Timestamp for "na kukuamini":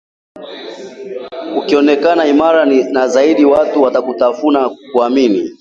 4.59-5.49